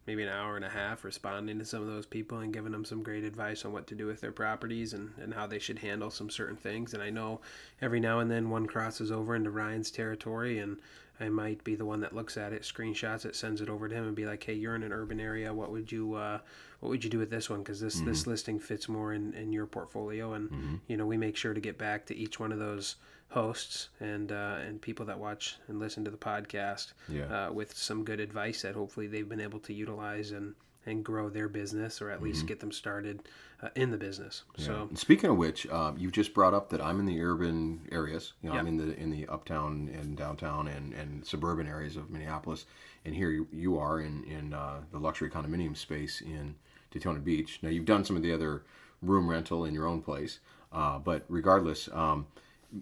maybe 0.07 0.25
an 0.25 0.29
hour 0.29 0.57
and 0.57 0.65
a 0.65 0.69
half 0.69 1.05
responding 1.05 1.59
to 1.61 1.65
some 1.65 1.81
of 1.81 1.87
those 1.87 2.07
people 2.07 2.39
and 2.39 2.53
giving 2.53 2.73
them 2.73 2.85
some 2.85 3.03
great 3.05 3.23
advice 3.23 3.65
on 3.65 3.73
what 3.73 3.87
to 3.87 3.95
do 3.95 4.07
with 4.07 4.21
their 4.21 4.33
properties 4.33 4.93
and, 4.93 5.13
and 5.21 5.33
how 5.33 5.47
they 5.47 5.61
should 5.61 5.79
handle 5.79 6.11
some 6.11 6.29
certain 6.29 6.57
things. 6.57 6.93
And 6.95 7.03
I 7.03 7.11
know 7.11 7.41
every 7.81 8.01
now 8.01 8.19
and 8.19 8.29
then 8.31 8.51
one 8.51 8.67
crosses 8.67 9.13
over 9.13 9.37
into 9.37 9.51
Ryan's 9.51 9.93
territory 9.93 10.59
and 10.59 10.79
I 11.23 11.29
might 11.29 11.63
be 11.65 11.75
the 11.77 11.85
one 11.85 12.01
that 12.01 12.15
looks 12.15 12.37
at 12.37 12.53
it, 12.53 12.63
screenshots 12.63 13.25
it, 13.25 13.35
sends 13.37 13.61
it 13.61 13.69
over 13.69 13.89
to 13.89 13.95
him, 13.95 14.07
and 14.07 14.17
be 14.17 14.27
like, 14.27 14.43
"Hey, 14.45 14.55
you're 14.55 14.75
in 14.75 14.83
an 14.83 14.93
urban 14.93 15.21
area. 15.21 15.55
What 15.55 15.71
would 15.71 15.91
you 15.93 16.15
uh, 16.15 16.39
What 16.81 16.89
would 16.91 17.05
you 17.05 17.11
do 17.11 17.19
with 17.19 17.31
this 17.31 17.49
one? 17.49 17.61
Because 17.61 17.81
this 17.81 18.01
this 18.01 18.27
listing 18.27 18.59
fits 18.59 18.89
more 18.89 19.13
in, 19.15 19.33
in 19.35 19.53
your 19.53 19.67
portfolio." 19.67 20.33
And 20.35 20.81
you 20.89 20.97
know, 20.97 21.07
we 21.07 21.17
make 21.17 21.37
sure 21.37 21.55
to 21.55 21.61
get 21.61 21.79
back 21.79 22.07
to 22.07 22.17
each 22.17 22.39
one 22.41 22.53
of 22.53 22.59
those 22.59 22.97
hosts 23.29 23.89
and 24.01 24.31
uh, 24.33 24.57
and 24.67 24.81
people 24.83 25.07
that 25.07 25.19
watch 25.19 25.57
and 25.69 25.79
listen 25.79 26.05
to 26.05 26.11
the 26.11 26.17
podcast 26.19 26.93
Yeah. 27.09 27.49
uh, 27.49 27.53
with 27.53 27.75
some 27.77 28.05
good 28.05 28.21
advice 28.21 28.63
that 28.63 28.75
hopefully 28.75 29.07
they've 29.07 29.29
been 29.29 29.41
able 29.41 29.61
to 29.61 29.73
utilize 29.73 30.33
and 30.33 30.55
and 30.87 31.05
grow 31.05 31.29
their 31.29 31.49
business 31.49 32.03
or 32.03 32.11
at 32.11 32.23
least 32.23 32.47
get 32.47 32.61
them 32.61 32.73
started 32.73 33.21
uh, 33.63 33.69
in 33.77 33.91
the 33.91 33.97
business. 33.97 34.43
So 34.57 34.89
And 34.89 34.99
speaking 34.99 35.31
of 35.31 35.37
which, 35.37 35.67
um, 35.69 35.97
you 35.97 36.11
just 36.11 36.35
brought 36.35 36.55
up 36.55 36.71
that 36.71 36.81
I'm 36.81 36.99
in 36.99 37.07
the 37.07 37.21
urban 37.23 37.89
areas. 37.93 38.33
You 38.43 38.51
know, 38.51 38.57
I'm 38.57 38.67
in 38.67 38.77
the 38.77 38.99
in 38.99 39.11
the 39.11 39.27
uptown 39.29 39.91
and 39.93 40.17
downtown 40.17 40.69
and, 40.69 40.93
and 40.93 41.25
suburban 41.25 41.69
areas 41.69 41.97
of 41.97 42.11
Minneapolis, 42.11 42.67
and 43.05 43.15
here 43.15 43.31
you, 43.31 43.47
you 43.53 43.79
are 43.79 44.01
in 44.01 44.25
in 44.25 44.53
uh, 44.53 44.81
the 44.91 44.99
luxury 44.99 45.31
condominium 45.31 45.77
space 45.77 46.21
in 46.21 46.57
Daytona 46.91 47.21
Beach. 47.21 47.61
Now 47.63 47.69
you've 47.71 47.85
done 47.85 48.05
some 48.05 48.17
of 48.17 48.23
the 48.23 48.33
other 48.33 48.65
room 49.01 49.29
rental 49.29 49.65
in 49.65 49.75
your 49.75 49.87
own 49.87 50.03
place, 50.03 50.41
uh, 50.73 50.99
but 50.99 51.25
regardless, 51.29 51.89
um, 51.93 52.27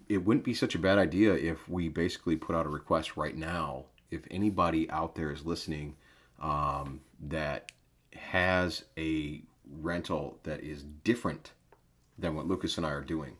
it 0.09 0.23
wouldn't 0.25 0.45
be 0.45 0.53
such 0.53 0.75
a 0.75 0.79
bad 0.79 0.97
idea 0.97 1.33
if 1.33 1.67
we 1.69 1.89
basically 1.89 2.35
put 2.35 2.55
out 2.55 2.65
a 2.65 2.69
request 2.69 3.17
right 3.17 3.35
now. 3.35 3.85
If 4.09 4.21
anybody 4.31 4.89
out 4.89 5.15
there 5.15 5.31
is 5.31 5.45
listening 5.45 5.95
um, 6.41 7.01
that 7.27 7.71
has 8.15 8.83
a 8.97 9.41
rental 9.79 10.37
that 10.43 10.61
is 10.61 10.83
different 11.03 11.51
than 12.17 12.35
what 12.35 12.47
Lucas 12.47 12.77
and 12.77 12.85
I 12.85 12.91
are 12.91 13.03
doing, 13.03 13.37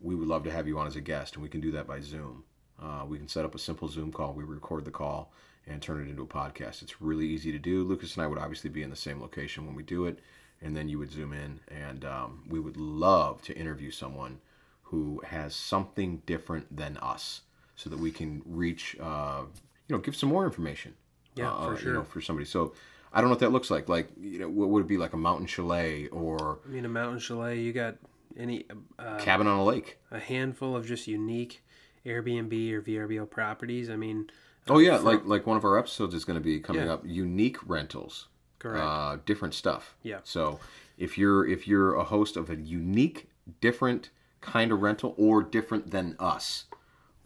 we 0.00 0.14
would 0.14 0.28
love 0.28 0.44
to 0.44 0.50
have 0.50 0.66
you 0.66 0.78
on 0.78 0.86
as 0.86 0.96
a 0.96 1.00
guest, 1.00 1.34
and 1.34 1.42
we 1.42 1.48
can 1.48 1.60
do 1.60 1.70
that 1.72 1.86
by 1.86 2.00
Zoom. 2.00 2.44
Uh, 2.82 3.04
we 3.06 3.18
can 3.18 3.28
set 3.28 3.44
up 3.44 3.54
a 3.54 3.58
simple 3.58 3.88
Zoom 3.88 4.10
call. 4.10 4.32
We 4.32 4.44
record 4.44 4.84
the 4.84 4.90
call 4.90 5.32
and 5.66 5.80
turn 5.80 6.00
it 6.00 6.10
into 6.10 6.22
a 6.22 6.26
podcast. 6.26 6.82
It's 6.82 7.00
really 7.00 7.26
easy 7.26 7.52
to 7.52 7.58
do. 7.58 7.84
Lucas 7.84 8.16
and 8.16 8.24
I 8.24 8.26
would 8.26 8.38
obviously 8.38 8.70
be 8.70 8.82
in 8.82 8.90
the 8.90 8.96
same 8.96 9.20
location 9.20 9.66
when 9.66 9.76
we 9.76 9.84
do 9.84 10.06
it, 10.06 10.18
and 10.60 10.76
then 10.76 10.88
you 10.88 10.98
would 10.98 11.12
zoom 11.12 11.32
in, 11.32 11.60
and 11.68 12.04
um, 12.04 12.42
we 12.48 12.58
would 12.58 12.76
love 12.76 13.42
to 13.42 13.56
interview 13.56 13.90
someone 13.90 14.40
who 14.82 15.22
has 15.24 15.54
something 15.54 16.22
different 16.26 16.76
than 16.76 16.96
us, 16.96 17.42
so 17.76 17.88
that 17.88 17.98
we 17.98 18.10
can 18.10 18.42
reach, 18.44 18.96
uh, 19.00 19.42
you 19.88 19.96
know, 19.96 20.00
give 20.00 20.16
some 20.16 20.28
more 20.28 20.44
information. 20.44 20.94
Yeah, 21.36 21.52
uh, 21.52 21.66
for 21.66 21.72
You 21.72 21.78
sure. 21.78 21.92
know, 21.94 22.02
for 22.04 22.20
somebody. 22.20 22.46
So. 22.46 22.72
I 23.12 23.20
don't 23.20 23.28
know 23.28 23.32
what 23.34 23.40
that 23.40 23.52
looks 23.52 23.70
like. 23.70 23.88
Like, 23.88 24.08
you 24.20 24.38
know, 24.38 24.48
what 24.48 24.68
would 24.70 24.80
it 24.84 24.88
be 24.88 24.96
like 24.98 25.12
a 25.12 25.16
mountain 25.18 25.46
chalet 25.46 26.08
or 26.08 26.58
I 26.66 26.68
mean, 26.68 26.84
a 26.84 26.88
mountain 26.88 27.18
chalet, 27.18 27.58
you 27.60 27.72
got 27.72 27.96
any 28.38 28.64
uh, 28.98 29.18
cabin 29.18 29.46
on 29.46 29.58
a 29.58 29.64
lake? 29.64 29.98
a 30.10 30.18
handful 30.18 30.74
of 30.76 30.86
just 30.86 31.06
unique 31.06 31.62
Airbnb 32.06 32.72
or 32.72 32.82
VRBO 32.82 33.28
properties. 33.28 33.88
I 33.90 33.96
mean, 33.96 34.30
Oh 34.68 34.78
yeah, 34.78 34.96
like 34.98 35.24
like 35.24 35.46
one 35.46 35.56
of 35.56 35.64
our 35.64 35.76
episodes 35.78 36.14
is 36.14 36.24
going 36.24 36.38
to 36.38 36.44
be 36.44 36.60
coming 36.60 36.86
Yeah. 36.86 36.92
up. 36.94 37.02
Unique 37.04 37.58
rentals, 37.68 38.28
correct. 38.58 38.82
uh, 38.84 39.16
different 39.26 39.54
stuff. 39.54 39.94
Yeah. 40.02 40.18
So 40.24 40.60
if 40.96 41.18
you're 41.18 41.46
if 41.46 41.66
you're 41.66 41.94
a 41.96 42.04
host 42.04 42.36
of 42.36 42.48
a 42.48 42.56
unique, 42.56 43.28
different 43.60 44.10
kind 44.40 44.70
of 44.72 44.80
rental 44.82 45.14
or 45.18 45.42
different 45.42 45.90
than 45.90 46.14
us, 46.18 46.64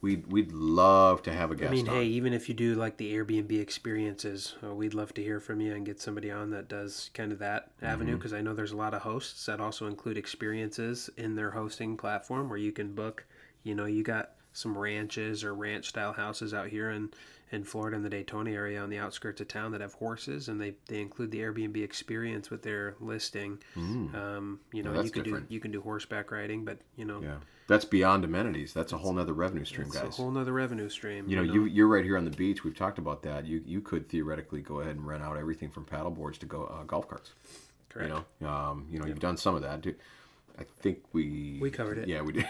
we'd 0.01 0.31
we'd 0.31 0.53
love 0.53 1.23
to 1.23 1.33
have 1.33 1.51
a 1.51 1.55
guest 1.57 1.69
I 1.69 1.75
mean, 1.75 1.89
on. 1.89 1.95
hey, 1.95 2.05
even 2.05 2.33
if 2.33 2.49
you 2.49 2.55
do 2.55 2.75
like 2.75 2.97
the 2.97 3.13
Airbnb 3.15 3.59
experiences, 3.61 4.55
uh, 4.65 4.75
we'd 4.75 4.95
love 4.95 5.15
to 5.15 5.23
hear 5.23 5.41
from 5.41 5.61
you 5.61 5.75
and 5.75 5.85
get 5.87 6.01
somebody 6.01 6.31
on 6.31 6.51
that 6.51 6.69
does 6.69 7.11
kind 7.15 7.33
of 7.33 7.39
that 7.41 7.71
Mm-hmm. 7.77 7.87
avenue 7.87 8.17
because 8.17 8.33
I 8.33 8.41
know 8.41 8.55
there's 8.55 8.73
a 8.73 8.77
lot 8.77 8.95
of 8.95 9.03
hosts 9.03 9.47
that 9.47 9.61
also 9.61 9.87
include 9.87 10.17
experiences 10.19 11.11
in 11.17 11.35
their 11.35 11.51
hosting 11.51 11.97
platform 11.97 12.49
where 12.49 12.59
you 12.59 12.73
can 12.73 12.95
book. 12.95 13.25
You 13.63 13.75
know, 13.75 13.87
you 13.87 14.03
got 14.03 14.31
some 14.53 14.77
ranches 14.79 15.45
or 15.45 15.55
ranch 15.55 15.89
style 15.89 16.13
houses 16.15 16.55
out 16.55 16.69
here 16.69 16.91
in 16.91 17.11
in 17.53 17.63
Florida 17.63 17.97
in 17.97 18.03
the 18.03 18.11
Daytona 18.11 18.51
area 18.51 18.81
on 18.83 18.91
the 18.91 18.99
outskirts 18.99 19.41
of 19.41 19.47
town 19.49 19.71
that 19.73 19.81
have 19.81 19.95
horses 19.95 20.49
and 20.49 20.61
they, 20.61 20.75
they 20.89 21.01
include 21.01 21.31
the 21.31 21.39
Airbnb 21.39 21.77
experience 21.83 22.51
with 22.51 22.63
their 22.63 22.97
listing. 22.99 23.59
Um, 23.77 24.59
you 24.73 24.83
know, 24.83 24.91
Mm. 24.91 24.95
that's 24.95 25.05
you 25.07 25.11
can 25.13 25.23
different. 25.23 25.49
do 25.49 25.55
you 25.55 25.61
can 25.61 25.71
do 25.71 25.81
horseback 25.81 26.31
riding, 26.33 26.65
but 26.65 26.79
you 26.97 27.05
know, 27.05 27.21
yeah, 27.23 27.37
that's 27.67 27.85
beyond 27.85 28.25
amenities. 28.25 28.73
That's 28.73 28.93
a 28.93 28.99
whole 28.99 29.13
nother 29.13 29.33
revenue 29.33 29.65
stream, 29.65 29.89
it's 29.89 29.97
a 29.97 30.11
whole 30.11 30.31
nother 30.31 30.53
revenue 30.53 30.89
stream. 30.89 31.29
you 31.29 31.37
know, 31.37 31.43
you 31.43 31.65
you're 31.65 31.89
right 31.89 32.05
here 32.05 32.17
on 32.17 32.25
the 32.25 32.31
beach. 32.31 32.65
We've 32.65 32.77
talked 32.77 32.99
about 32.99 33.23
that. 33.23 33.47
You 33.47 33.63
you 33.67 33.81
could 33.81 34.09
theoretically 34.09 34.61
go 34.61 34.81
ahead 34.81 34.97
and 34.97 35.07
rent 35.07 35.23
out 35.23 35.37
everything 35.37 35.71
from 35.71 35.85
paddle 35.85 36.11
boards 36.11 36.39
to 36.39 36.47
go 36.47 36.65
uh, 36.65 36.85
golf 36.85 37.09
carts. 37.09 37.33
correct. 37.89 38.09
You 38.09 38.25
know, 38.41 38.49
um, 38.49 38.87
you 38.91 38.99
know, 38.99 39.07
you've 39.07 39.21
done 39.21 39.37
some 39.37 39.55
of 39.55 39.63
that. 39.63 39.85
I 40.59 40.65
think 40.81 40.99
we 41.13 41.59
We 41.61 41.71
covered 41.71 41.99
it. 41.99 42.09
Yeah, 42.09 42.23
we 42.23 42.33
did. 42.33 42.49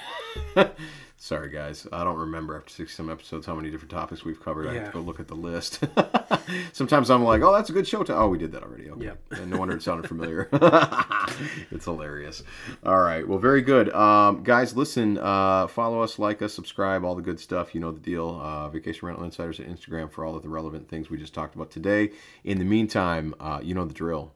Sorry, 1.19 1.49
guys. 1.49 1.87
I 1.93 2.05
don't 2.05 2.19
remember 2.19 2.57
after 2.57 2.71
six 2.71 2.95
some 2.95 3.09
episodes 3.11 3.47
how 3.47 3.55
many 3.55 3.71
different 3.71 3.91
topics 3.91 4.23
we've 4.25 4.41
covered. 4.41 4.69
I 4.69 4.75
have 4.75 4.87
to 4.87 4.93
go 4.93 5.01
look 5.01 5.19
at 5.19 5.29
the 5.29 5.35
list. 5.35 5.83
Sometimes 6.73 7.11
I'm 7.11 7.25
like, 7.25 7.41
oh, 7.41 7.55
that's 7.55 7.71
a 7.71 7.73
good 7.73 7.89
show. 7.89 8.03
To 8.03 8.15
oh, 8.15 8.29
we 8.29 8.37
did 8.37 8.53
that 8.53 8.63
already. 8.63 8.91
Okay. 8.91 9.07
Yep. 9.07 9.19
And 9.31 9.51
no 9.51 9.59
wonder 9.59 9.75
it 9.75 9.83
sounded 9.83 10.07
familiar. 10.07 10.49
it's 11.71 11.87
hilarious. 11.87 12.43
All 12.85 13.01
right. 13.01 13.27
Well, 13.27 13.39
very 13.39 13.63
good, 13.63 13.93
um, 13.95 14.43
guys. 14.43 14.77
Listen, 14.77 15.17
uh, 15.17 15.67
follow 15.69 16.03
us, 16.03 16.19
like 16.19 16.43
us, 16.43 16.53
subscribe, 16.53 17.03
all 17.03 17.15
the 17.15 17.23
good 17.23 17.41
stuff. 17.41 17.75
You 17.75 17.81
know 17.81 17.93
the 17.93 18.01
deal. 18.01 18.39
Uh, 18.43 18.69
Vacation 18.69 19.09
Rental 19.09 19.25
Insiders 19.25 19.59
at 19.59 19.67
Instagram 19.67 20.13
for 20.13 20.25
all 20.25 20.37
of 20.37 20.43
the 20.43 20.51
relevant 20.51 20.89
things 20.89 21.09
we 21.09 21.17
just 21.17 21.35
talked 21.35 21.55
about 21.55 21.71
today. 21.71 22.11
In 22.45 22.59
the 22.59 22.65
meantime, 22.65 23.35
uh, 23.41 23.61
you 23.63 23.75
know 23.75 23.87
the 23.87 23.95
drill. 23.95 24.36